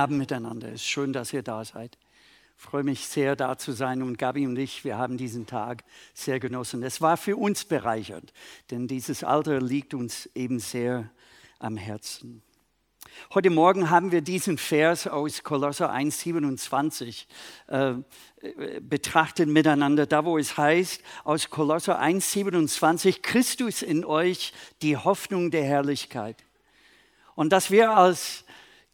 [0.00, 0.68] Abend miteinander.
[0.68, 1.98] Es ist schön, dass ihr da seid.
[2.56, 4.02] Ich freue mich sehr, da zu sein.
[4.02, 5.84] Und Gabi und ich, wir haben diesen Tag
[6.14, 6.82] sehr genossen.
[6.82, 8.32] Es war für uns bereichernd,
[8.70, 11.10] denn dieses Alter liegt uns eben sehr
[11.58, 12.42] am Herzen.
[13.34, 17.26] Heute Morgen haben wir diesen Vers aus Kolosser 1,27
[17.66, 17.94] äh,
[18.80, 25.64] betrachtet miteinander, da wo es heißt, aus Kolosser 1,27, Christus in euch, die Hoffnung der
[25.64, 26.36] Herrlichkeit.
[27.34, 28.44] Und dass wir als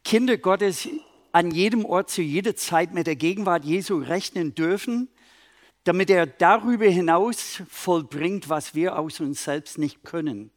[0.07, 0.87] Kinder Gottes
[1.33, 5.09] an jedem Ort zu jeder Zeit mit der Gegenwart Jesu rechnen dürfen,
[5.83, 10.49] damit er darüber hinaus vollbringt, was wir aus uns selbst nicht können.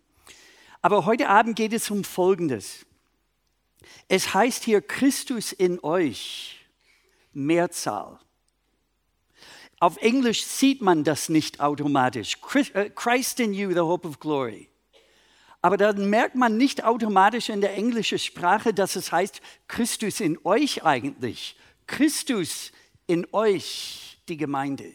[0.82, 2.86] Aber heute Abend geht es um Folgendes.
[4.06, 6.64] Es heißt hier Christus in euch,
[7.32, 8.20] Mehrzahl.
[9.80, 12.36] Auf Englisch sieht man das nicht automatisch.
[12.74, 14.69] äh, Christ in you, the hope of glory.
[15.62, 20.38] Aber dann merkt man nicht automatisch in der englischen Sprache, dass es heißt Christus in
[20.44, 21.56] euch eigentlich.
[21.86, 22.72] Christus
[23.06, 24.94] in euch, die Gemeinde.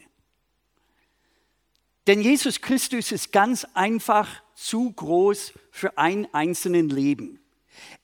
[2.06, 7.40] Denn Jesus Christus ist ganz einfach zu groß für ein einzelnen Leben.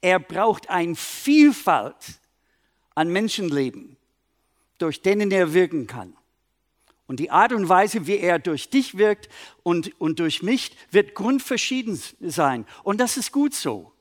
[0.01, 2.21] Er braucht eine Vielfalt
[2.95, 3.97] an Menschenleben,
[4.79, 6.17] durch denen er wirken kann.
[7.13, 9.29] Und die Art und Weise, wie er durch dich wirkt
[9.63, 12.65] und, und durch mich, wird grundverschieden sein.
[12.85, 13.93] Und das ist gut so.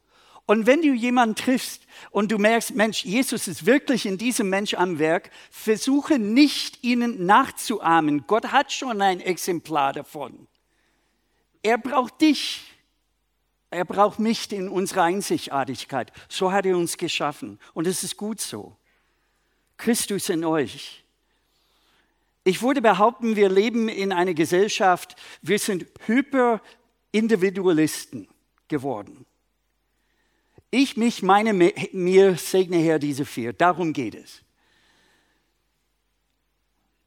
[0.46, 4.76] Und wenn du jemanden triffst und du merkst, Mensch, Jesus ist wirklich in diesem Mensch
[4.76, 8.24] am Werk, versuche nicht, ihnen nachzuahmen.
[8.28, 10.48] Gott hat schon ein Exemplar davon.
[11.64, 12.64] Er braucht dich.
[13.72, 16.14] Er braucht mich in unserer Einzigartigkeit.
[16.30, 17.60] So hat er uns geschaffen.
[17.74, 18.78] Und es ist gut so.
[19.76, 21.04] Christus in euch.
[22.44, 28.28] Ich würde behaupten, wir leben in einer Gesellschaft, wir sind Hyperindividualisten
[28.68, 29.26] geworden.
[30.72, 33.54] Ich, mich, meine, mir, segne Herr diese vier.
[33.54, 34.42] Darum geht es.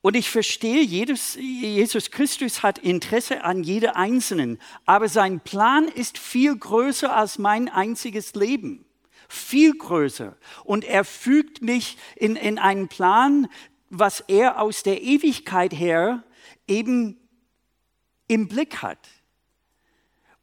[0.03, 6.55] Und ich verstehe, Jesus, Christus hat Interesse an jeder Einzelnen, aber sein Plan ist viel
[6.55, 8.85] größer als mein einziges Leben.
[9.31, 10.37] Viel größer.
[10.65, 13.49] Und er fügt mich in, in einen Plan,
[13.99, 16.25] was er aus der Ewigkeit her
[16.67, 17.17] eben
[18.27, 18.99] im Blick hat.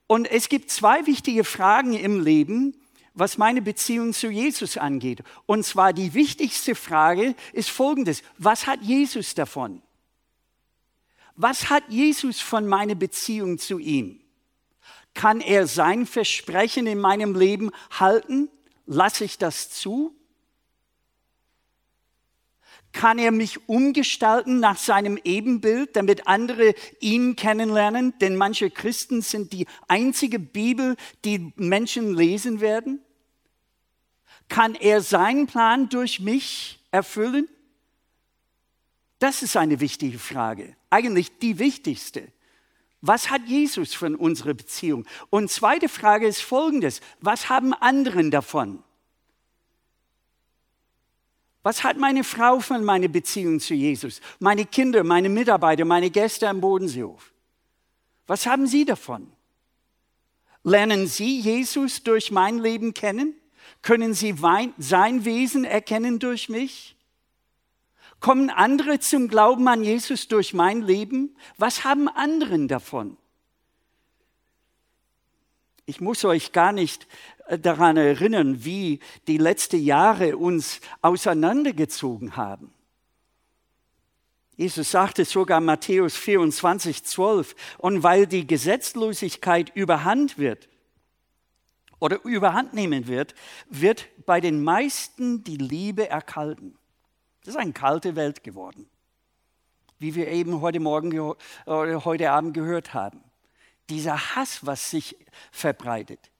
[0.07, 2.75] Und es gibt zwei wichtige Fragen im Leben,
[3.13, 5.23] was meine Beziehung zu Jesus angeht.
[5.45, 8.23] Und zwar die wichtigste Frage ist folgendes.
[8.37, 9.81] Was hat Jesus davon?
[11.35, 14.21] Was hat Jesus von meiner Beziehung zu ihm?
[15.13, 18.49] Kann er sein Versprechen in meinem Leben halten?
[18.85, 20.15] Lasse ich das zu?
[22.93, 28.13] Kann er mich umgestalten nach seinem Ebenbild, damit andere ihn kennenlernen?
[28.19, 32.99] Denn manche Christen sind die einzige Bibel, die Menschen lesen werden.
[34.49, 37.47] Kann er seinen Plan durch mich erfüllen?
[39.19, 42.27] Das ist eine wichtige Frage, eigentlich die wichtigste.
[43.01, 45.05] Was hat Jesus von unserer Beziehung?
[45.29, 47.01] Und zweite Frage ist folgendes.
[47.19, 48.83] Was haben anderen davon?
[51.63, 54.19] Was hat meine Frau von meiner Beziehung zu Jesus?
[54.39, 57.31] Meine Kinder, meine Mitarbeiter, meine Gäste am Bodenseehof?
[58.25, 59.31] Was haben sie davon?
[60.63, 63.35] Lernen sie Jesus durch mein Leben kennen?
[63.81, 64.35] Können sie
[64.77, 66.95] sein Wesen erkennen durch mich?
[68.19, 71.35] Kommen andere zum Glauben an Jesus durch mein Leben?
[71.57, 73.17] Was haben anderen davon?
[75.87, 77.07] Ich muss euch gar nicht
[77.57, 82.73] daran erinnern, wie die letzten Jahre uns auseinandergezogen haben.
[84.55, 90.69] Jesus sagte sogar Matthäus 24, 12, und weil die Gesetzlosigkeit überhand wird
[91.99, 93.33] oder überhand nehmen wird,
[93.69, 96.77] wird bei den meisten die Liebe erkalten.
[97.43, 98.87] Das ist eine kalte Welt geworden,
[99.97, 101.11] wie wir eben heute Morgen,
[101.65, 103.23] äh, heute Abend gehört haben.
[103.89, 105.17] Dieser Hass, was sich
[105.51, 106.30] verbreitet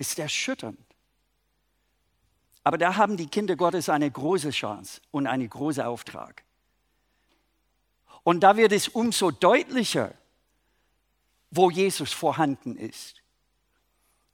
[0.00, 0.78] ist erschütternd.
[2.64, 6.42] Aber da haben die Kinder Gottes eine große Chance und einen großen Auftrag.
[8.22, 10.14] Und da wird es umso deutlicher,
[11.50, 13.22] wo Jesus vorhanden ist.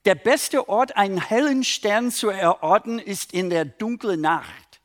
[0.04, 4.80] Der beste Ort, einen hellen Stern zu erorten, ist in der dunklen Nacht.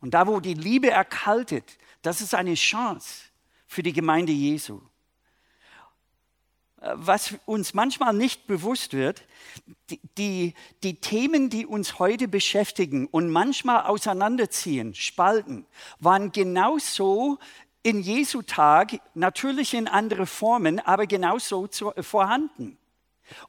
[0.00, 3.24] Und da, wo die Liebe erkaltet, das ist eine Chance
[3.66, 4.80] für die Gemeinde Jesu.
[6.94, 9.22] Was uns manchmal nicht bewusst wird,
[10.18, 15.66] die, die, Themen, die uns heute beschäftigen und manchmal auseinanderziehen, spalten,
[15.98, 17.38] waren genauso
[17.82, 22.78] in Jesu Tag, natürlich in andere Formen, aber genauso zu, vorhanden.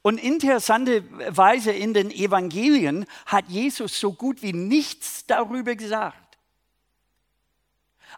[0.02, 6.38] Und interessanterweise in den Evangelien hat Jesus so gut wie nichts darüber gesagt.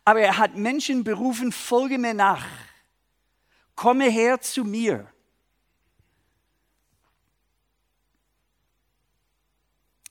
[0.05, 2.45] Aber er hat Menschen berufen, folge mir nach,
[3.81, 5.11] komme her zu mir.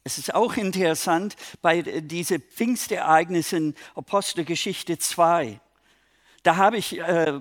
[0.04, 5.62] Es ist auch interessant bei diesen Pfingstereignissen Apostelgeschichte 2
[6.44, 7.38] da habe ich äh,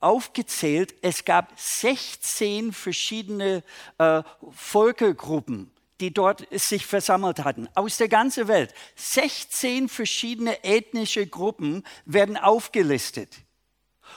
[0.00, 3.64] aufgezählt, es gab 16 verschiedene
[3.96, 4.22] äh,
[4.52, 8.74] Völkergruppen, die dort sich versammelt hatten, aus der ganzen Welt.
[8.96, 13.43] 16 verschiedene ethnische Gruppen werden aufgelistet.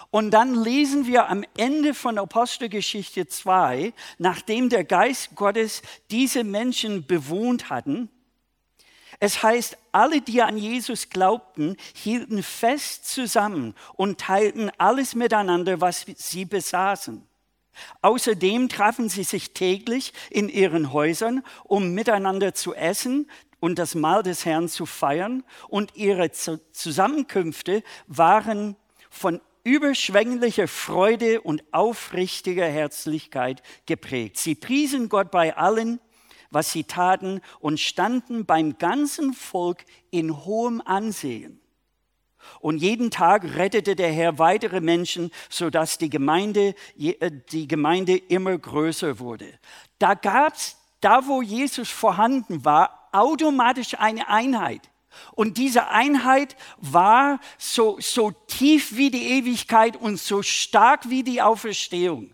[0.09, 7.05] Und dann lesen wir am Ende von Apostelgeschichte 2, nachdem der Geist Gottes diese Menschen
[7.05, 8.09] bewohnt hatten,
[9.19, 16.05] es heißt, alle, die an Jesus glaubten, hielten fest zusammen und teilten alles miteinander, was
[16.17, 17.27] sie besaßen.
[18.01, 23.29] Außerdem trafen sie sich täglich in ihren Häusern, um miteinander zu essen
[23.59, 25.43] und das Mahl des Herrn zu feiern.
[25.67, 28.75] Und ihre Zusammenkünfte waren
[29.09, 34.37] von überschwänglicher Freude und aufrichtiger Herzlichkeit geprägt.
[34.37, 35.99] Sie priesen Gott bei allen,
[36.49, 41.59] was sie taten und standen beim ganzen Volk in hohem Ansehen.
[42.61, 48.57] Und jeden Tag rettete der Herr weitere Menschen, sodass die Gemeinde, äh, die Gemeinde immer
[48.57, 49.59] größer wurde.
[49.99, 54.89] Da gab es, da wo Jesus vorhanden war, automatisch eine Einheit.
[55.33, 61.41] Und diese Einheit war so, so tief wie die Ewigkeit und so stark wie die
[61.41, 62.33] Auferstehung.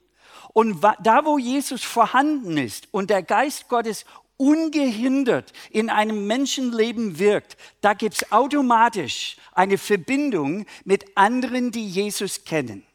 [0.53, 4.05] Und da, wo Jesus vorhanden ist und der Geist Gottes
[4.37, 12.43] ungehindert in einem Menschenleben wirkt, da gibt es automatisch eine Verbindung mit anderen, die Jesus
[12.45, 12.85] kennen.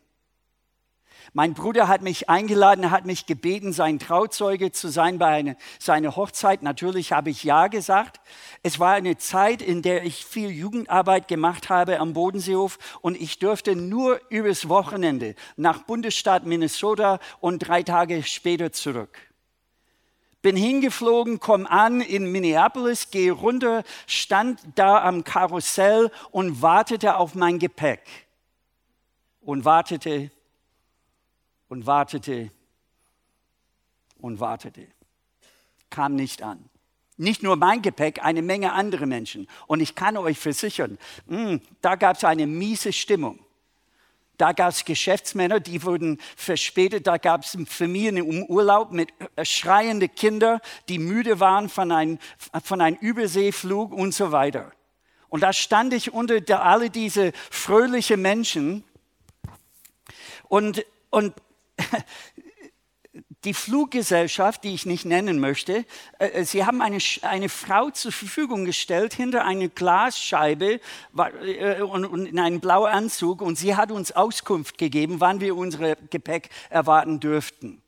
[1.38, 5.56] Mein Bruder hat mich eingeladen, er hat mich gebeten, sein Trauzeuge zu sein bei eine,
[5.78, 6.64] seiner Hochzeit.
[6.64, 8.20] Natürlich habe ich Ja gesagt.
[8.64, 13.38] Es war eine Zeit, in der ich viel Jugendarbeit gemacht habe am Bodenseehof und ich
[13.38, 19.16] durfte nur übers Wochenende nach Bundesstaat Minnesota und drei Tage später zurück.
[20.42, 27.36] Bin hingeflogen, komme an in Minneapolis, gehe runter, stand da am Karussell und wartete auf
[27.36, 28.02] mein Gepäck.
[29.40, 30.32] Und wartete
[31.68, 32.50] und wartete
[34.18, 34.88] und wartete.
[35.90, 36.68] Kam nicht an.
[37.16, 39.48] Nicht nur mein Gepäck, eine Menge andere Menschen.
[39.66, 43.40] Und ich kann euch versichern, mh, hm, da gab es eine miese Stimmung.
[44.36, 47.08] Da gab es Geschäftsmänner, die wurden verspätet.
[47.08, 52.18] Da gab es Familien im Urlaub mit äh, schreienden Kindern, die müde waren von einem,
[52.62, 54.70] von einem Überseeflug und so weiter.
[55.28, 58.84] Und da stand ich unter alle diese fröhlichen Menschen
[60.48, 61.34] und, und
[63.44, 65.84] die Fluggesellschaft, die ich nicht nennen möchte,
[66.18, 70.80] äh, äh, sie haben eine, eine Frau zur Verfügung gestellt hinter eine Glasscheibe
[71.16, 75.96] äh, und in einem blauen Anzug und sie hat uns Auskunft gegeben, wann wir unser
[75.96, 77.80] Gepäck erwarten dürften.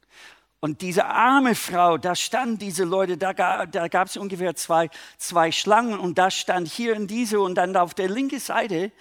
[0.61, 5.53] Und diese arme Frau, da standen diese Leute, da, da gab es ungefähr zwei, zwei
[5.53, 8.93] Schlangen und da stand hier in diese und dann auf der linken Seite,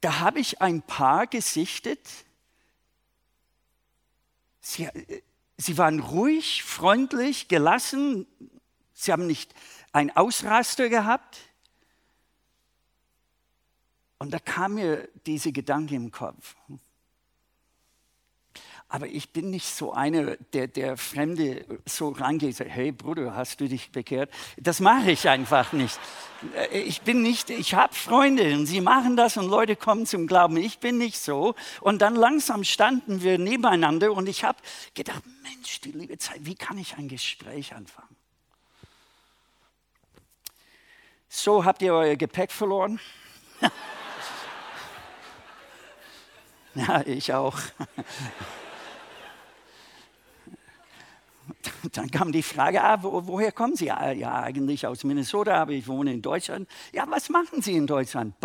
[0.00, 2.00] da habe ich ein Paar gesichtet.
[4.70, 4.88] Sie,
[5.56, 8.26] Sie waren ruhig, freundlich, gelassen.
[8.94, 9.52] Sie haben nicht
[9.92, 11.38] ein Ausraster gehabt.
[14.18, 16.54] Und da kam mir diese Gedanke im Kopf.
[18.92, 23.60] Aber ich bin nicht so einer, der, der Fremde so rangeht, sagt, hey Bruder, hast
[23.60, 24.32] du dich bekehrt?
[24.56, 25.96] Das mache ich einfach nicht.
[26.56, 30.26] Äh, ich bin nicht, ich habe Freunde und sie machen das und Leute kommen zum
[30.26, 30.56] Glauben.
[30.56, 31.54] Ich bin nicht so.
[31.80, 34.58] Und dann langsam standen wir nebeneinander und ich habe
[34.94, 38.16] gedacht, Mensch, die liebe Zeit, wie kann ich ein Gespräch anfangen?
[41.28, 42.98] So habt ihr euer Gepäck verloren?
[46.74, 47.56] ja, ich auch.
[51.92, 53.90] dann kam die Frage, ah, wo, woher kommen Sie?
[53.90, 56.68] Ah, ja, eigentlich aus Minnesota, aber ich wohne in Deutschland.
[56.92, 58.34] Ja, was machen Sie in Deutschland?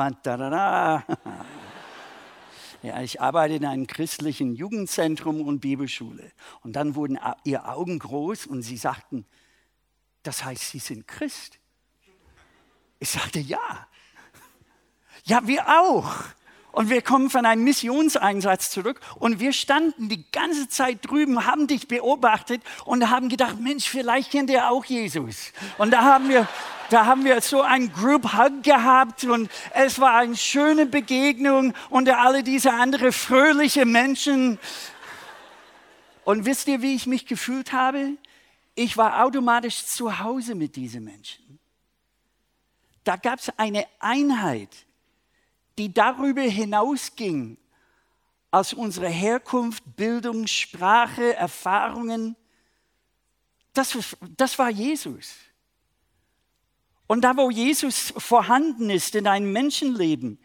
[2.84, 6.32] Ja, ich arbeite in einem christlichen Jugendzentrum und Bibelschule.
[6.62, 9.26] Und dann wurden ihre Augen groß und sie sagten,
[10.22, 11.58] das heißt, Sie sind Christ.
[13.00, 13.88] Ich sagte, ja.
[15.24, 16.14] Ja, wir auch.
[16.76, 21.68] Und wir kommen von einem Missionseinsatz zurück und wir standen die ganze Zeit drüben, haben
[21.68, 25.54] dich beobachtet und haben gedacht, Mensch, vielleicht kennt ihr auch Jesus.
[25.78, 26.50] Und da haben wir,
[26.90, 32.20] da haben wir so ein Group Hug gehabt und es war eine schöne Begegnung unter
[32.20, 34.60] alle diese anderen fröhliche Menschen.
[36.26, 38.18] Und wisst ihr, wie ich mich gefühlt habe?
[38.76, 41.58] Ich war automatisch zu Hause mit diesen Menschen.
[43.06, 44.85] Da gab es eine Einheit
[45.78, 47.58] die darüber hinausging
[48.52, 52.36] als unsere Herkunft, Bildung, Sprache, Erfahrungen.
[53.74, 55.34] Das, das war Jesus.
[57.08, 60.40] Und da, wo Jesus vorhanden ist in einem Menschenleben,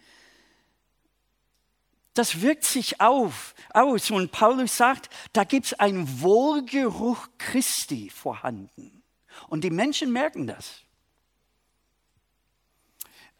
[2.14, 4.10] das wirkt sich auf, aus.
[4.10, 9.02] Und Paulus sagt, da gibt es einen Wohlgeruch Christi vorhanden.
[9.48, 10.82] Und die Menschen merken das.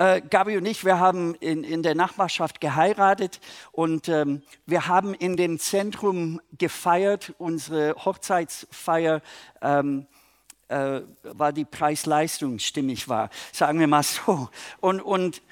[0.00, 3.38] Äh, Gabi und ich, wir haben in, in der Nachbarschaft geheiratet
[3.71, 7.35] und ähm, wir haben in dem Zentrum gefeiert.
[7.37, 9.21] Unsere Hochzeitsfeier
[9.61, 10.07] ähm,
[10.69, 14.49] äh, war die Preis-Leistung stimmig war, sagen wir mal so.
[14.80, 15.42] Und, und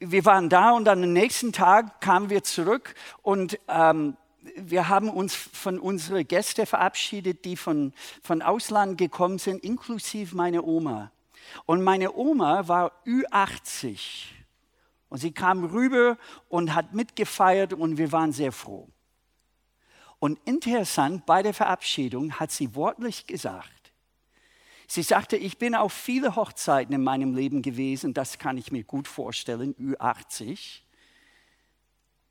[0.00, 4.16] wir waren da und dann am nächsten Tag kamen wir zurück und ähm,
[4.56, 7.92] wir haben uns von unseren Gästen verabschiedet, die von,
[8.24, 11.12] von Ausland gekommen sind, inklusive meiner Oma.
[11.66, 13.98] Und meine Oma war Ü80
[15.08, 18.88] und sie kam rüber und hat mitgefeiert und wir waren sehr froh.
[20.18, 23.92] Und interessant, bei der Verabschiedung hat sie wortlich gesagt,
[24.88, 28.84] sie sagte, ich bin auf viele Hochzeiten in meinem Leben gewesen, das kann ich mir
[28.84, 30.80] gut vorstellen, Ü80.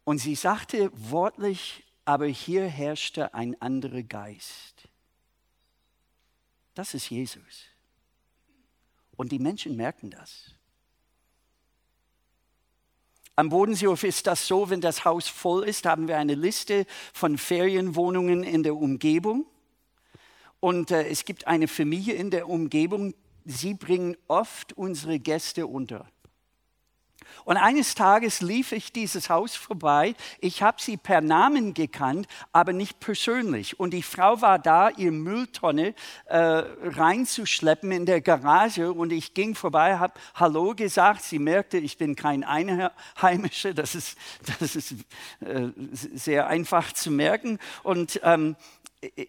[0.03, 4.87] Und sie sagte wortlich, aber hier herrschte ein anderer Geist.
[6.73, 7.65] Das ist Jesus.
[9.17, 10.53] Und die Menschen merken das.
[13.35, 17.37] Am Bodenseehof ist das so, wenn das Haus voll ist, haben wir eine Liste von
[17.37, 19.45] Ferienwohnungen in der Umgebung.
[20.59, 23.13] Und äh, es gibt eine Familie in der Umgebung,
[23.45, 26.07] sie bringen oft unsere Gäste unter.
[27.45, 30.15] Und eines Tages lief ich dieses Haus vorbei.
[30.39, 33.79] Ich habe sie per Namen gekannt, aber nicht persönlich.
[33.79, 35.93] Und die Frau war da, ihre Mülltonne
[36.25, 38.91] äh, reinzuschleppen in der Garage.
[38.91, 41.23] Und ich ging vorbei, habe Hallo gesagt.
[41.23, 43.73] Sie merkte, ich bin kein Einheimischer.
[43.73, 44.17] Das ist,
[44.59, 44.91] das ist
[45.39, 47.59] äh, sehr einfach zu merken.
[47.83, 48.55] Und ähm,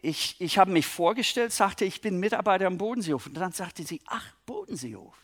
[0.02, 3.26] ich, ich habe mich vorgestellt, sagte, ich bin Mitarbeiter am Bodenseehof.
[3.26, 5.14] Und dann sagte sie, ach, Bodenseehof.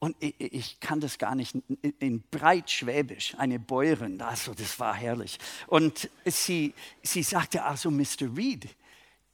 [0.00, 1.54] Und ich, ich, kann das gar nicht
[1.98, 5.38] in Breitschwäbisch, eine Bäuerin, also das war herrlich.
[5.66, 8.34] Und sie, sie sagte also, Mr.
[8.34, 8.66] Reed,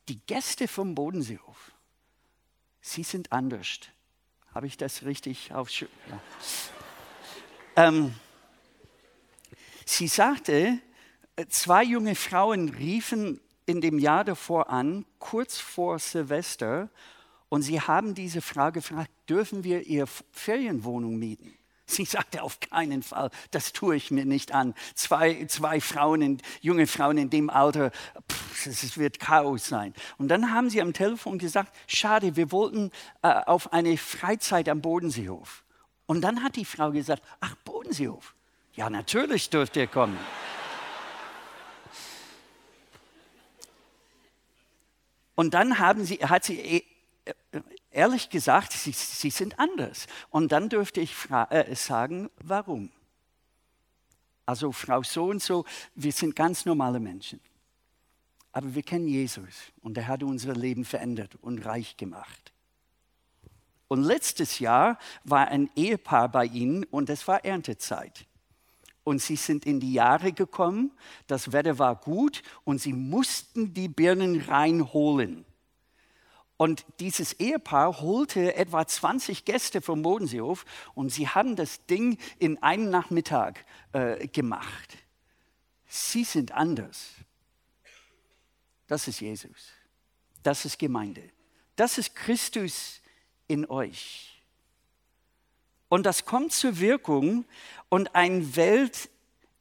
[0.08, 1.72] die Gäste vom Bodenseehof,
[2.80, 3.78] sie sind anders.
[4.52, 5.70] Habe ich das richtig auf?
[5.70, 5.88] Ja.
[7.76, 8.14] Ähm,
[9.84, 10.80] sie sagte,
[11.48, 16.88] zwei junge Frauen riefen in dem Jahr davor an, kurz vor Silvester,
[17.48, 21.56] und sie haben diese Frage gefragt, dürfen wir ihr Ferienwohnung mieten?
[21.88, 24.74] Sie sagte auf keinen Fall, das tue ich mir nicht an.
[24.96, 27.92] Zwei, zwei Frauen, junge Frauen in dem Alter,
[28.64, 29.94] es wird Chaos sein.
[30.18, 32.90] Und dann haben sie am Telefon gesagt, schade, wir wollten
[33.22, 35.62] äh, auf eine Freizeit am Bodenseehof.
[36.06, 38.34] Und dann hat die Frau gesagt, ach, Bodenseehof.
[38.74, 40.18] Ja, natürlich dürft ihr kommen.
[45.36, 46.84] Und dann haben sie, hat sie
[47.90, 50.06] ehrlich gesagt, sie, sie, sind anders.
[50.30, 52.90] Und dann dürfte ich äh, sagen, warum?
[54.44, 55.64] Also Frau so und so,
[55.94, 57.40] wir sind ganz normale Menschen.
[58.52, 62.52] Aber wir kennen Jesus und er hat unser Leben verändert und reich gemacht.
[63.88, 68.26] Und letztes Jahr war ein Ehepaar bei ihnen und es war Erntezeit.
[69.04, 70.90] Und sie sind in die Jahre gekommen,
[71.28, 75.45] das Wetter war gut und sie mussten die Birnen reinholen.
[76.56, 82.62] Und dieses Ehepaar holte etwa 20 Gäste vom Bodenseehof und sie haben das Ding in
[82.62, 84.96] einem Nachmittag äh, gemacht.
[85.86, 87.10] Sie sind anders.
[88.86, 89.68] Das ist Jesus.
[90.42, 91.22] Das ist Gemeinde.
[91.76, 93.00] Das ist Christus
[93.48, 94.42] in euch.
[95.88, 97.44] Und das kommt zur Wirkung
[97.88, 99.10] und eine Welt,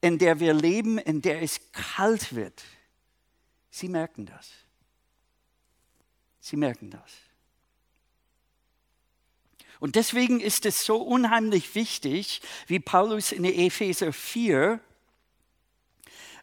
[0.01, 2.63] in der wir leben, in der es kalt wird.
[3.69, 4.64] Sie merken das.
[6.45, 7.01] Sie merken das.
[9.79, 14.79] Und deswegen ist es so unheimlich wichtig, wie Paulus in Epheser 4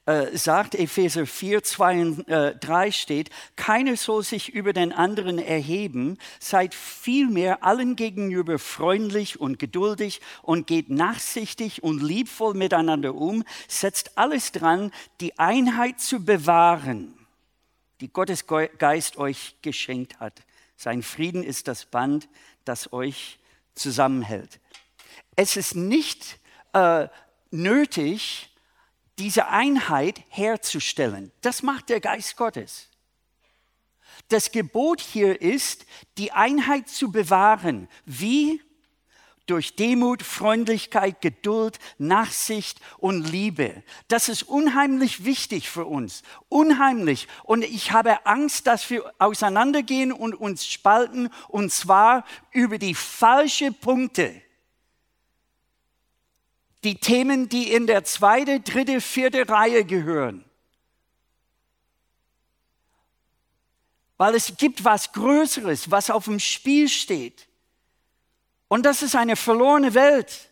[0.07, 5.39] äh, sagt, Epheser 4, 2 und äh, 3 steht, keiner soll sich über den anderen
[5.39, 13.45] erheben, seid vielmehr allen gegenüber freundlich und geduldig und geht nachsichtig und liebvoll miteinander um,
[13.69, 14.91] setzt alles dran,
[15.21, 17.22] die Einheit zu bewahren,
[18.03, 20.43] die Gottes Geist euch geschenkt hat.
[20.77, 22.29] Sein Frieden ist das Band,
[22.65, 23.39] das euch
[23.77, 24.59] zusammenhält.
[25.37, 26.41] Es ist nicht
[26.73, 27.07] äh,
[27.53, 28.51] nötig,
[29.21, 31.31] diese Einheit herzustellen.
[31.43, 32.89] Das macht der Geist Gottes.
[34.29, 35.87] Das Gebot hier ist,
[36.19, 37.89] die Einheit zu bewahren.
[38.05, 38.61] Wie?
[39.53, 43.83] Durch Demut, Freundlichkeit, Geduld, Nachsicht und Liebe.
[44.09, 46.23] Das ist unheimlich wichtig für uns.
[46.49, 47.29] Unheimlich.
[47.43, 53.75] Und ich habe Angst, dass wir auseinandergehen und uns spalten, und zwar über die falschen
[53.75, 54.41] Punkte
[56.83, 60.47] die Themen, die in der zweite, dritte, vierte Reihe gehören.
[64.17, 67.49] Weil es gibt was Größeres, was auf dem Spiel steht.
[68.73, 70.49] Und das ist eine verlorene Welt.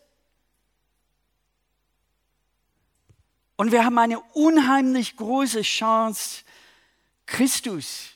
[3.55, 6.43] Und wir haben eine unheimlich große Chance,
[7.25, 8.11] Christus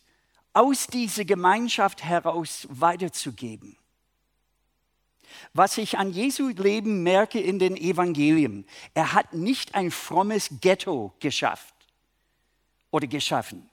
[0.54, 3.80] aus dieser Gemeinschaft heraus weiterzugeben.
[5.54, 11.16] Was ich an Jesu Leben merke in den Evangelien, er hat nicht ein frommes Ghetto
[11.20, 11.74] geschafft
[12.92, 13.68] oder geschaffen.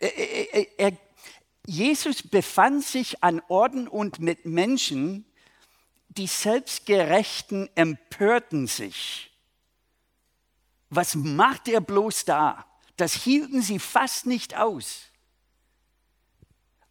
[0.00, 0.98] Er, er, er,
[1.66, 5.24] Jesus befand sich an Orten und mit Menschen,
[6.08, 9.32] die Selbstgerechten empörten sich.
[10.88, 12.64] Was macht er bloß da?
[12.96, 15.06] Das hielten sie fast nicht aus.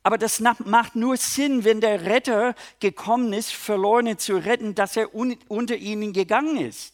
[0.03, 5.15] Aber das macht nur Sinn, wenn der Retter gekommen ist, Verlorene zu retten, dass er
[5.15, 6.93] unter ihnen gegangen ist.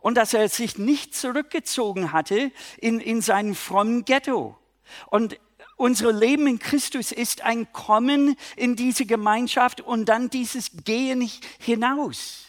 [0.00, 4.58] Und dass er sich nicht zurückgezogen hatte in, in seinen frommen Ghetto.
[5.06, 5.38] Und
[5.80, 12.44] unser Leben in Christus ist ein Kommen in diese Gemeinschaft und dann dieses Gehen hinaus.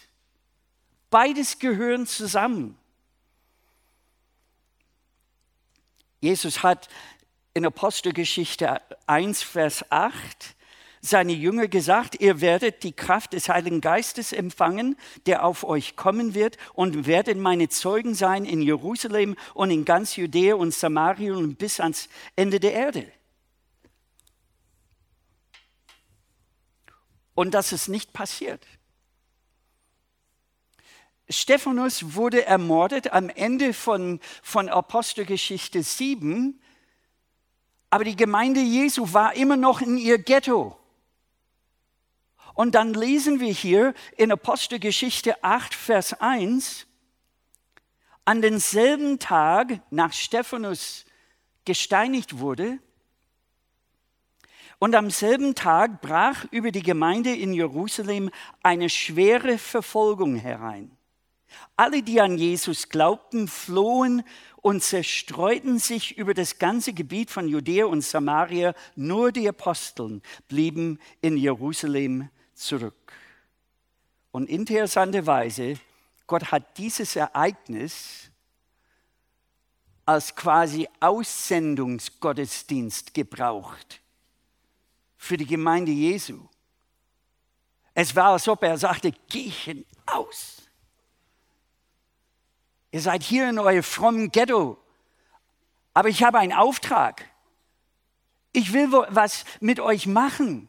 [1.08, 2.76] Beides gehören zusammen.
[6.20, 6.88] Jesus hat
[7.54, 10.54] in Apostelgeschichte 1, Vers 8
[11.00, 16.34] seine Jünger gesagt, ihr werdet die Kraft des Heiligen Geistes empfangen, der auf euch kommen
[16.34, 21.58] wird und werdet meine Zeugen sein in Jerusalem und in ganz Judäa und Samarien und
[21.58, 23.10] bis ans Ende der Erde.
[27.34, 28.66] Und das ist nicht passiert.
[31.28, 36.60] Stephanus wurde ermordet am Ende von, von Apostelgeschichte 7
[37.92, 40.78] aber die Gemeinde Jesu war immer noch in ihr Ghetto.
[42.54, 46.86] Und dann lesen wir hier in Apostelgeschichte 8, Vers 1,
[48.24, 51.04] an denselben Tag, nach Stephanus
[51.66, 52.78] gesteinigt wurde,
[54.82, 58.30] und am selben Tag brach über die Gemeinde in Jerusalem
[58.64, 60.90] eine schwere Verfolgung herein.
[61.76, 64.24] Alle, die an Jesus glaubten, flohen
[64.56, 68.74] und zerstreuten sich über das ganze Gebiet von Judäa und Samaria.
[68.96, 73.12] Nur die Aposteln blieben in Jerusalem zurück.
[74.32, 75.74] Und interessanterweise,
[76.26, 78.32] Gott hat dieses Ereignis
[80.04, 84.01] als quasi Aussendungsgottesdienst gebraucht
[85.22, 86.48] für die Gemeinde Jesu.
[87.94, 90.62] Es war, als ob er sagte, geh hinaus
[92.90, 94.76] Ihr seid hier in eurem frommen Ghetto,
[95.94, 97.24] aber ich habe einen Auftrag.
[98.52, 100.68] Ich will was mit euch machen.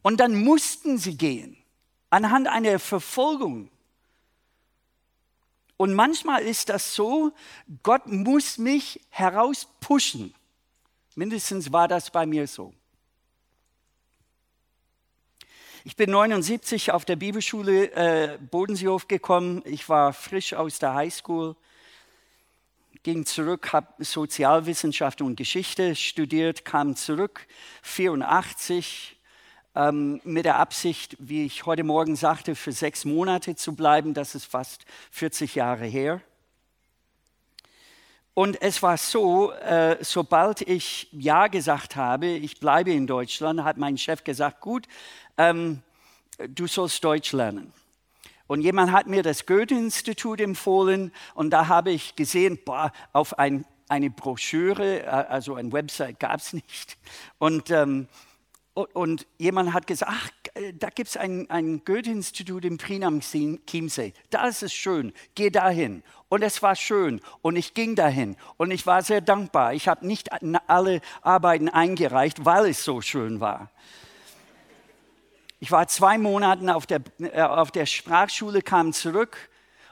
[0.00, 1.62] Und dann mussten sie gehen,
[2.10, 3.70] anhand einer Verfolgung.
[5.76, 7.32] Und manchmal ist das so,
[7.82, 10.32] Gott muss mich herauspushen.
[11.14, 12.72] Mindestens war das bei mir so.
[15.84, 19.62] Ich bin 79 auf der Bibelschule äh, Bodenseehof gekommen.
[19.64, 21.56] Ich war frisch aus der Highschool,
[23.02, 27.46] ging zurück, habe Sozialwissenschaft und Geschichte studiert, kam zurück
[27.82, 29.20] 84
[29.74, 34.14] ähm, mit der Absicht, wie ich heute Morgen sagte, für sechs Monate zu bleiben.
[34.14, 36.22] Das ist fast 40 Jahre her.
[38.34, 43.76] Und es war so, äh, sobald ich Ja gesagt habe, ich bleibe in Deutschland, hat
[43.76, 44.86] mein Chef gesagt, gut,
[45.36, 45.82] ähm,
[46.48, 47.72] du sollst Deutsch lernen.
[48.46, 53.66] Und jemand hat mir das Goethe-Institut empfohlen und da habe ich gesehen, boah, auf ein,
[53.88, 56.96] eine Broschüre, äh, also eine Website gab es nicht.
[57.38, 58.08] Und ähm,
[58.74, 60.30] und jemand hat gesagt, ach,
[60.74, 64.14] da gibt es ein, ein Goethe-Institut in Prien am Chiemsee.
[64.30, 66.02] Da ist es schön, geh dahin.
[66.28, 69.74] Und es war schön und ich ging dahin und ich war sehr dankbar.
[69.74, 70.30] Ich habe nicht
[70.68, 73.70] alle Arbeiten eingereicht, weil es so schön war.
[75.60, 79.50] Ich war zwei Monate auf der, äh, auf der Sprachschule, kam zurück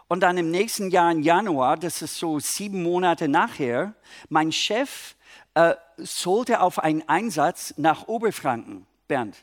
[0.08, 3.94] und dann im nächsten Jahr im Januar, das ist so sieben Monate nachher,
[4.28, 5.14] mein Chef
[5.60, 9.36] äh, sollte auf einen Einsatz nach Oberfranken, Bernd.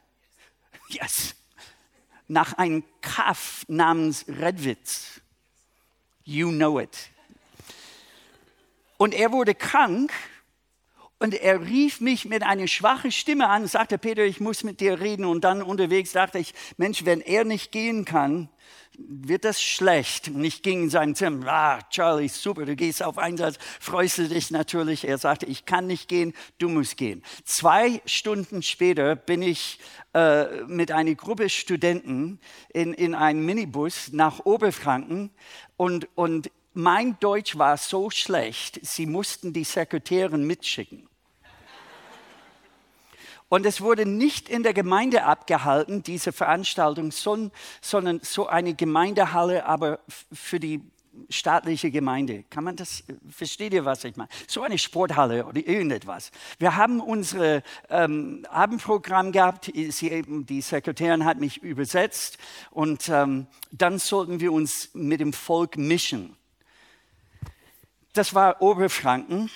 [0.89, 1.35] Yes.
[2.27, 5.21] Nach einem Kaff namens Redwitz.
[6.23, 7.09] You know it.
[8.97, 10.11] Und er wurde krank
[11.19, 14.79] und er rief mich mit einer schwachen Stimme an und sagte, Peter, ich muss mit
[14.79, 15.25] dir reden.
[15.25, 18.49] Und dann unterwegs dachte ich, Mensch, wenn er nicht gehen kann,
[18.97, 20.29] wird das schlecht.
[20.29, 24.27] Und ich ging in sein Zimmer, ah, Charlie, super, du gehst auf Einsatz, freust du
[24.27, 25.07] dich natürlich.
[25.07, 27.23] Er sagte, ich kann nicht gehen, du musst gehen.
[27.43, 29.79] Zwei Stunden später bin ich
[30.13, 35.31] äh, mit einer Gruppe Studenten in, in einem Minibus nach Oberfranken
[35.77, 41.09] und, und mein Deutsch war so schlecht, sie mussten die Sekretärin mitschicken.
[43.49, 49.99] Und es wurde nicht in der Gemeinde abgehalten, diese Veranstaltung, sondern so eine Gemeindehalle, aber
[50.31, 50.81] für die
[51.29, 52.43] staatliche Gemeinde.
[52.51, 54.29] Kann man das, versteht ihr, was ich meine?
[54.47, 56.29] So eine Sporthalle oder irgendetwas.
[56.59, 62.37] Wir haben unser ähm, Abendprogramm gehabt, Sie, die Sekretärin hat mich übersetzt
[62.69, 66.37] und ähm, dann sollten wir uns mit dem Volk mischen.
[68.17, 69.51] Das war Oberfranken,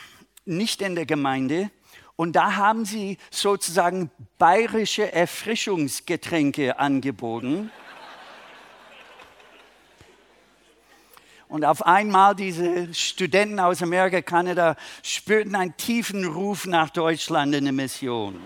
[0.46, 1.72] nicht in der Gemeinde,
[2.16, 7.72] und da haben sie sozusagen bayerische Erfrischungsgetränke angeboten.
[11.48, 17.64] Und auf einmal diese Studenten aus Amerika, Kanada spürten einen tiefen Ruf nach Deutschland in
[17.64, 18.40] der Mission.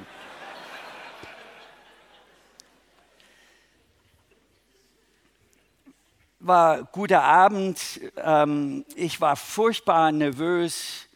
[6.48, 8.00] War guter Abend.
[8.18, 11.08] Ähm, ich war furchtbar nervös.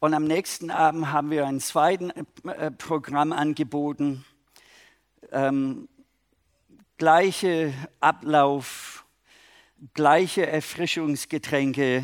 [0.00, 2.10] Und am nächsten Abend haben wir ein zweites
[2.42, 4.24] äh, Programm angeboten.
[5.30, 5.88] Ähm,
[6.98, 9.04] gleiche Ablauf,
[9.94, 12.02] gleiche Erfrischungsgetränke.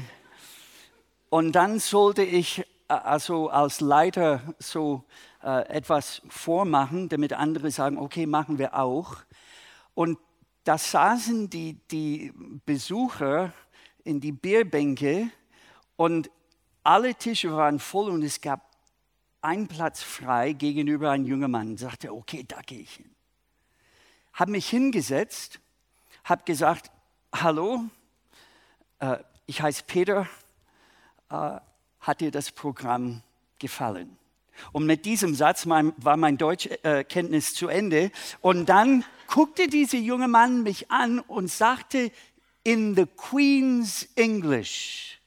[1.30, 5.02] Und dann sollte ich äh, also als Leiter so
[5.42, 9.16] äh, etwas vormachen, damit andere sagen, okay, machen wir auch.
[9.94, 10.16] Und
[10.64, 12.32] da saßen die, die
[12.64, 13.52] Besucher
[14.04, 15.30] in die Bierbänke
[15.96, 16.30] und
[16.82, 18.72] alle Tische waren voll und es gab
[19.40, 21.74] einen Platz frei gegenüber einem jungen Mann.
[21.74, 23.10] Ich sagte, okay, da gehe ich hin.
[24.32, 25.60] Habe mich hingesetzt,
[26.24, 26.90] habe gesagt,
[27.34, 27.84] hallo,
[29.00, 30.28] äh, ich heiße Peter,
[31.28, 31.58] äh,
[32.00, 33.22] hat dir das Programm
[33.58, 34.16] gefallen?
[34.72, 38.10] Und mit diesem Satz mein, war mein Deutschkenntnis äh, zu Ende.
[38.40, 42.12] Und dann guckte dieser junge Mann mich an und sagte
[42.64, 45.18] in the Queen's English,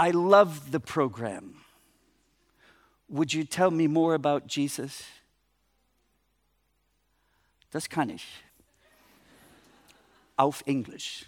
[0.00, 1.56] I love the program.
[3.08, 5.04] Would you tell me more about Jesus?
[7.70, 8.26] Das kann ich.
[10.36, 11.26] Auf Englisch.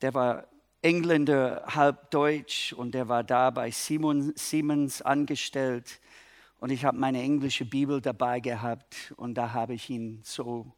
[0.00, 0.48] Der war
[0.82, 6.00] Engländer, halb Deutsch und der war da bei Simon, Siemens angestellt.
[6.62, 10.72] Und ich habe meine englische Bibel dabei gehabt und da habe ich ihn so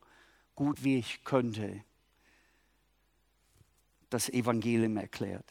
[0.54, 1.84] gut wie ich könnte
[4.08, 5.44] das Evangelium erklärt.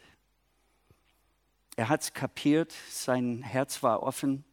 [1.76, 4.44] Er hat es kapiert, sein Herz war offen.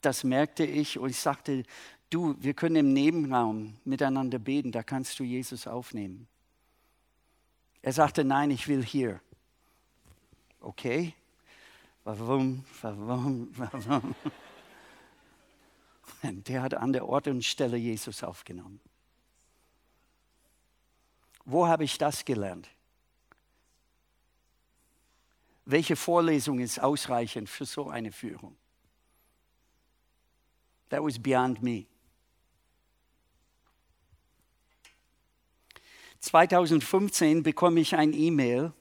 [0.00, 1.64] Das merkte ich und ich sagte,
[2.08, 6.28] du, wir können im Nebenraum miteinander beten, da kannst du Jesus aufnehmen.
[7.82, 9.20] Er sagte, nein, ich will hier.
[10.60, 11.12] Okay,
[12.04, 14.14] warum, warum, warum?
[16.22, 18.80] Der hat an der Ort und Stelle Jesus aufgenommen.
[21.44, 22.68] Wo habe ich das gelernt?
[25.64, 28.56] Welche Vorlesung ist ausreichend für so eine Führung?
[30.88, 31.86] That was beyond me.
[36.20, 38.72] 2015 bekomme ich ein E-Mail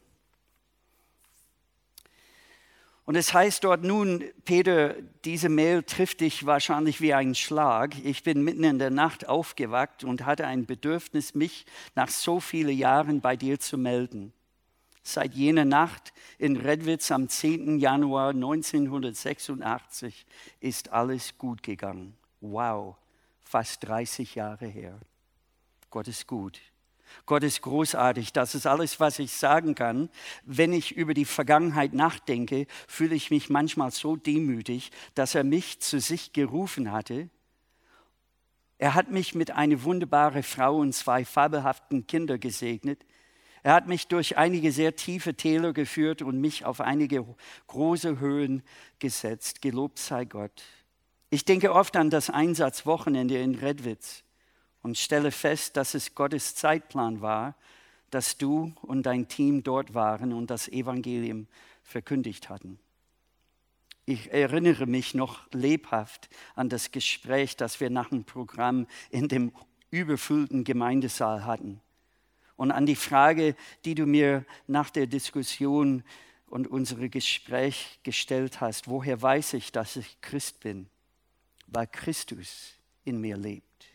[3.09, 4.93] und es heißt dort nun, Peter,
[5.25, 7.95] diese Mail trifft dich wahrscheinlich wie ein Schlag.
[8.05, 12.77] Ich bin mitten in der Nacht aufgewacht und hatte ein Bedürfnis, mich nach so vielen
[12.77, 14.31] Jahren bei dir zu melden.
[15.01, 17.79] Seit jener Nacht in Redwitz am 10.
[17.79, 20.27] Januar 1986
[20.59, 22.15] ist alles gut gegangen.
[22.41, 22.95] Wow,
[23.41, 24.99] fast 30 Jahre her.
[25.89, 26.59] Gott ist gut.
[27.25, 28.33] Gott ist großartig.
[28.33, 30.09] Das ist alles, was ich sagen kann.
[30.43, 35.79] Wenn ich über die Vergangenheit nachdenke, fühle ich mich manchmal so demütig, dass er mich
[35.79, 37.29] zu sich gerufen hatte.
[38.77, 43.05] Er hat mich mit einer wunderbaren Frau und zwei fabelhaften Kindern gesegnet.
[43.61, 47.25] Er hat mich durch einige sehr tiefe Täler geführt und mich auf einige
[47.67, 48.63] große Höhen
[48.99, 49.61] gesetzt.
[49.61, 50.63] Gelobt sei Gott.
[51.29, 54.23] Ich denke oft an das Einsatzwochenende in Redwitz
[54.81, 57.55] und stelle fest, dass es Gottes Zeitplan war,
[58.09, 61.47] dass du und dein Team dort waren und das Evangelium
[61.83, 62.79] verkündigt hatten.
[64.05, 69.51] Ich erinnere mich noch lebhaft an das Gespräch, das wir nach dem Programm in dem
[69.91, 71.81] überfüllten Gemeindesaal hatten
[72.59, 76.03] und an die Frage, die du mir nach der Diskussion
[76.47, 80.89] und unserem Gespräch gestellt hast, woher weiß ich, dass ich Christ bin?
[81.67, 82.73] Weil Christus
[83.05, 83.85] in mir lebt.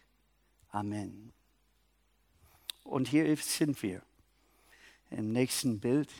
[0.75, 1.33] Amen.
[2.83, 4.03] Und hier sind wir.
[5.09, 6.13] Im nächsten Bild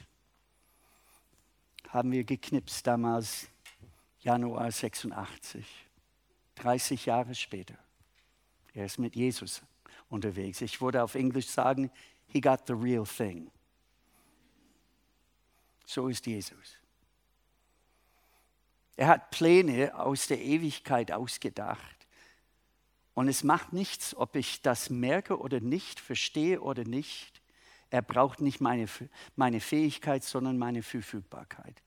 [1.89, 3.49] haben wir geknipst, damals
[4.21, 5.67] Januar 86,
[6.55, 7.77] 30 Jahre später.
[8.75, 9.61] Er ist mit Jesus
[10.09, 10.61] unterwegs.
[10.61, 11.91] Ich würde auf Englisch sagen,
[12.29, 13.51] he got the real thing.
[15.85, 16.79] So ist Jesus.
[18.95, 21.94] Er hat Pläne aus der Ewigkeit ausgedacht
[23.15, 27.41] und es macht nichts, ob ich das merke oder nicht, verstehe oder nicht.
[27.91, 28.87] Er braucht nicht meine,
[29.37, 31.81] meine Fähigkeit, sondern meine Verfügbarkeit.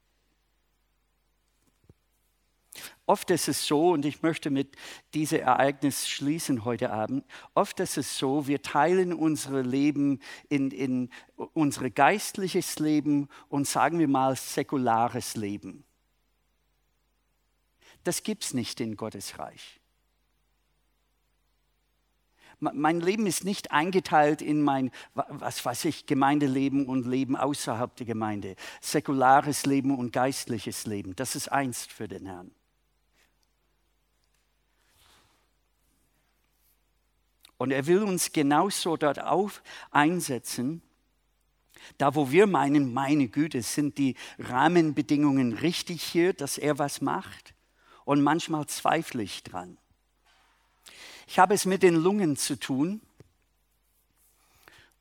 [3.06, 4.76] Oft ist es so, und ich möchte mit
[5.14, 11.10] diesem Ereignis schließen heute Abend, oft ist es so, wir teilen unser Leben in, in
[11.54, 15.84] unser geistliches Leben und sagen wir mal säkulares Leben.
[18.04, 19.82] Das gibt es nicht in Gottes Reich.
[22.60, 28.08] Mein Leben ist nicht eingeteilt in mein, was weiß ich, Gemeindeleben und Leben außerhalb der
[28.08, 31.16] Gemeinde, säkulares Leben und geistliches Leben.
[31.16, 32.52] Das ist eins für den Herrn.
[37.58, 40.82] Und er will uns genauso dort auf einsetzen,
[41.98, 47.54] da wo wir meinen, meine Güte, sind die Rahmenbedingungen richtig hier, dass er was macht.
[48.06, 49.78] Und manchmal zweifle ich dran.
[51.30, 53.02] Ich habe es mit den Lungen zu tun.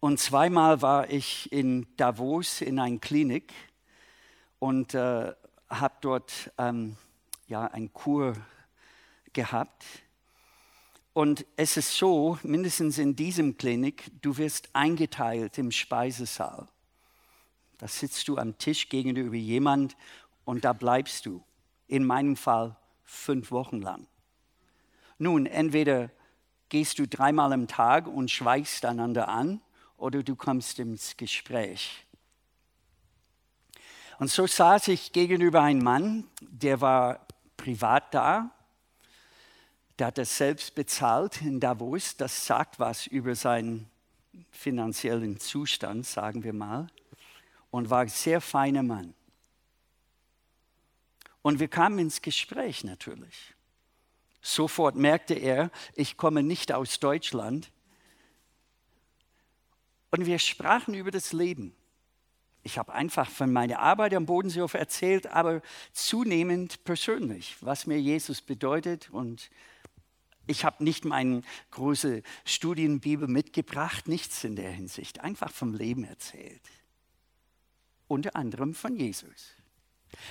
[0.01, 3.55] Und zweimal war ich in Davos in einer Klinik
[4.59, 5.33] und äh,
[5.71, 6.97] habe dort ähm,
[7.47, 8.35] ja, ein Kur
[9.33, 9.85] gehabt.
[11.13, 16.67] Und es ist so, mindestens in diesem Klinik, du wirst eingeteilt im Speisesaal.
[17.79, 19.97] Da sitzt du am Tisch gegenüber jemand
[20.45, 21.45] und da bleibst du.
[21.87, 24.09] In meinem Fall fünf Wochen lang.
[25.19, 26.11] Nun, entweder
[26.69, 29.61] gehst du dreimal am Tag und schweigst einander an
[29.97, 32.07] oder du kommst ins Gespräch.
[34.19, 37.27] Und so saß ich gegenüber einem Mann, der war
[37.57, 38.51] privat da,
[39.99, 43.91] der hat das selbst bezahlt in Davos, das sagt was über seinen
[44.51, 46.89] finanziellen Zustand, sagen wir mal,
[47.71, 49.15] und war ein sehr feiner Mann.
[51.43, 53.56] Und wir kamen ins Gespräch natürlich.
[54.47, 57.73] Sofort merkte er, ich komme nicht aus Deutschland.
[60.13, 61.75] Und wir sprachen über das Leben.
[62.63, 68.41] Ich habe einfach von meiner Arbeit am Bodenseehof erzählt, aber zunehmend persönlich, was mir Jesus
[68.41, 69.11] bedeutet.
[69.11, 69.51] Und
[70.47, 76.63] ich habe nicht meine große Studienbibel mitgebracht, nichts in der Hinsicht, einfach vom Leben erzählt.
[78.07, 79.56] Unter anderem von Jesus.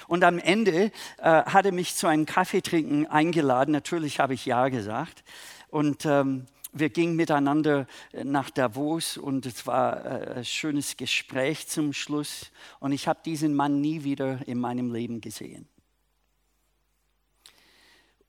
[0.07, 3.71] Und am Ende äh, hat mich zu einem Kaffeetrinken eingeladen.
[3.71, 5.23] Natürlich habe ich Ja gesagt.
[5.69, 11.67] Und ähm, wir gingen miteinander äh, nach Davos und es war äh, ein schönes Gespräch
[11.67, 12.51] zum Schluss.
[12.79, 15.67] Und ich habe diesen Mann nie wieder in meinem Leben gesehen.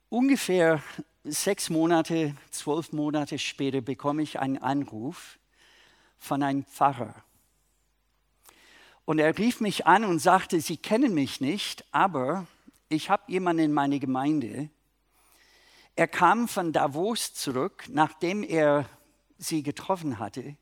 [0.08, 0.80] Ungefähr
[1.24, 5.38] sechs Monate, zwölf Monate später bekomme ich einen Anruf
[6.18, 7.14] von einem Pfarrer
[9.06, 12.46] und er rief mich an und sagte, Sie kennen mich nicht, aber
[12.90, 14.68] ich habe jemanden in meiner Gemeinde.
[15.94, 18.86] Er kam von Davos zurück, nachdem er
[19.38, 20.56] sie getroffen hatte,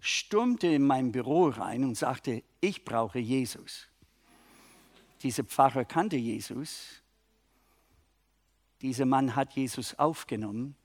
[0.00, 3.86] stürmte in mein Büro rein und sagte, ich brauche Jesus.
[5.22, 7.02] Dieser Pfarrer kannte Jesus.
[8.82, 10.76] Dieser Mann hat Jesus aufgenommen.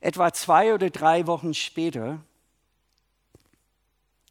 [0.00, 2.22] Etwa zwei oder drei Wochen später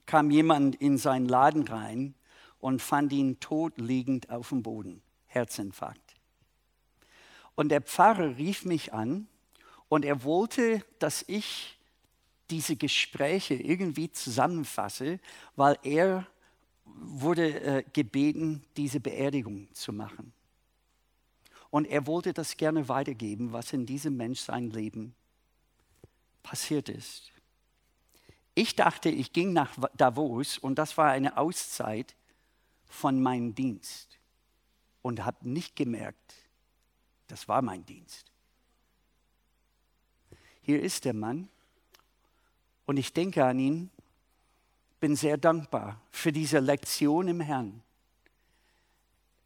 [0.05, 2.15] kam jemand in seinen Laden rein
[2.59, 6.15] und fand ihn tot liegend auf dem Boden, Herzinfarkt.
[7.55, 9.27] Und der Pfarrer rief mich an
[9.89, 11.77] und er wollte, dass ich
[12.49, 15.19] diese Gespräche irgendwie zusammenfasse,
[15.55, 16.25] weil er
[16.85, 20.33] wurde äh, gebeten, diese Beerdigung zu machen.
[21.69, 25.15] Und er wollte das gerne weitergeben, was in diesem Mensch sein Leben
[26.43, 27.32] passiert ist.
[28.55, 32.15] Ich dachte, ich ging nach Davos und das war eine Auszeit
[32.85, 34.19] von meinem Dienst
[35.01, 36.35] und habe nicht gemerkt,
[37.27, 38.31] das war mein Dienst.
[40.61, 41.49] Hier ist der Mann
[42.85, 43.89] und ich denke an ihn,
[44.99, 47.81] bin sehr dankbar für diese Lektion im Herrn.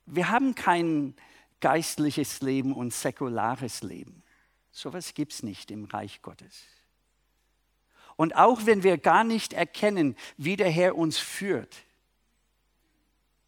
[0.06, 1.15] Wir haben kein
[1.60, 4.22] geistliches Leben und säkulares Leben.
[4.72, 6.63] So etwas gibt es nicht im Reich Gottes.
[8.18, 11.84] Und auch wenn wir gar nicht erkennen, wie der Herr uns führt,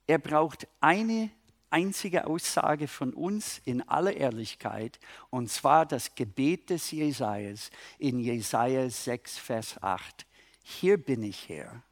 [0.07, 1.29] er braucht eine
[1.69, 8.89] einzige Aussage von uns in aller Ehrlichkeit, und zwar das Gebet des Jesajas in Jesaja
[8.89, 10.25] 6, Vers 8.
[10.63, 11.83] Hier bin ich Herr,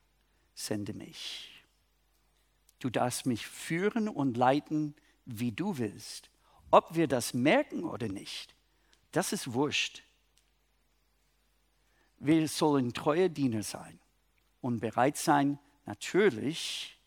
[0.54, 1.64] sende mich.
[2.80, 6.30] Du darfst mich führen und leiten, wie du willst.
[6.70, 8.56] Ob wir das merken oder nicht,
[9.12, 10.04] das ist wurscht.
[12.20, 14.00] Wir sollen treue Diener sein
[14.62, 17.00] und bereit sein, natürlich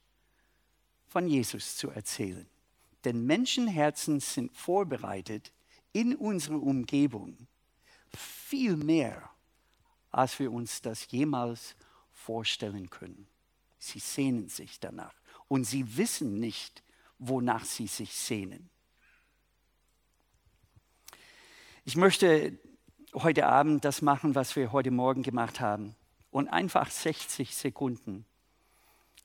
[1.06, 2.48] von Jesus zu erzählen.
[3.04, 5.52] Denn Menschenherzen sind vorbereitet
[5.92, 7.48] in unserer Umgebung
[8.14, 9.30] viel mehr,
[10.10, 11.74] als wir uns das jemals
[12.12, 13.26] vorstellen können.
[13.78, 15.14] Sie sehnen sich danach
[15.48, 16.82] und sie wissen nicht,
[17.18, 18.68] wonach sie sich sehnen.
[21.84, 22.58] Ich möchte
[23.14, 25.94] heute Abend das machen, was wir heute Morgen gemacht haben
[26.30, 28.24] und einfach 60 Sekunden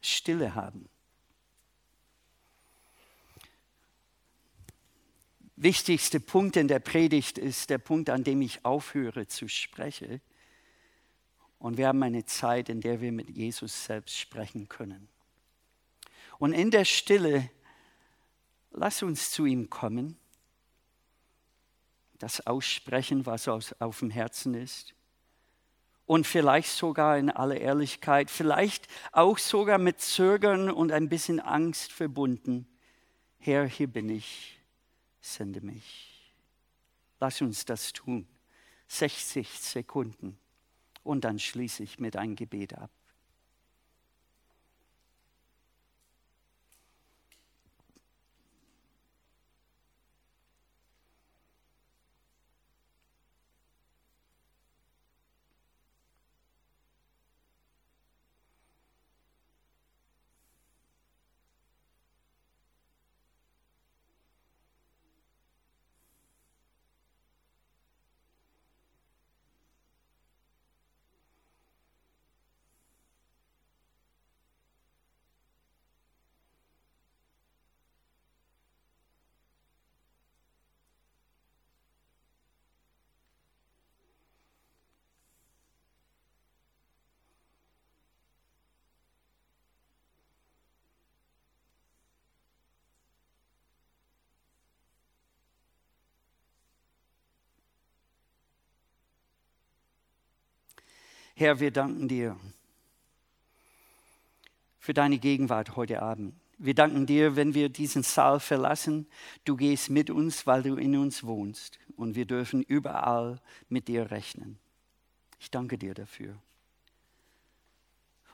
[0.02, 0.89] Stille haben.
[5.56, 10.21] wichtigste Punkt in der Predigt ist der Punkt, an dem ich aufhöre zu sprechen.
[11.60, 15.08] Und wir haben eine Zeit, in der wir mit Jesus selbst sprechen können.
[16.38, 17.50] Und in der Stille,
[18.71, 20.17] lass uns zu ihm kommen,
[22.19, 24.93] das aussprechen, was auf dem Herzen ist.
[26.06, 31.91] Und vielleicht sogar in aller Ehrlichkeit, vielleicht auch sogar mit Zögern und ein bisschen Angst
[31.91, 32.67] verbunden.
[33.39, 34.56] Herr, hier bin ich
[35.25, 36.34] sende mich.
[37.19, 38.28] Lass uns das tun.
[38.88, 40.38] 60 Sekunden.
[41.04, 42.91] Und dann schließe ich mit einem Gebet ab.
[101.38, 102.39] Herr, wir danken dir
[104.80, 106.34] für deine Gegenwart heute Abend.
[106.58, 109.06] Wir danken dir, wenn wir diesen Saal verlassen,
[109.43, 114.12] du gehst mit uns, weil du in uns wohnst und wir dürfen überall mit dir
[114.12, 114.58] rechnen.
[115.38, 116.38] Ich danke dir dafür.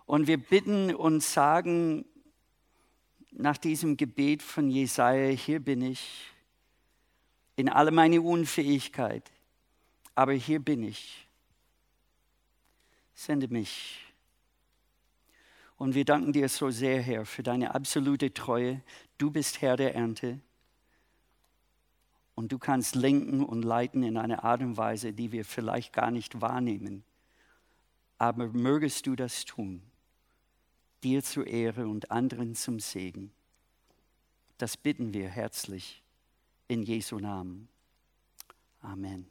[0.05, 2.05] Und wir bitten und sagen
[3.31, 6.27] nach diesem Gebet von Jesaja: Hier bin ich
[7.55, 9.31] in alle meine Unfähigkeit,
[10.13, 11.25] aber hier bin ich
[13.21, 13.99] sende mich.
[15.77, 18.81] Und wir danken dir so sehr, Herr, für deine absolute Treue.
[19.17, 20.39] Du bist Herr der Ernte.
[22.35, 26.11] Und du kannst lenken und leiten in einer Art und Weise, die wir vielleicht gar
[26.11, 27.03] nicht wahrnehmen.
[28.17, 29.81] Aber mögest du das tun,
[31.03, 33.31] dir zur Ehre und anderen zum Segen.
[34.57, 36.03] Das bitten wir herzlich
[36.67, 37.67] in Jesu Namen.
[38.81, 39.30] Amen.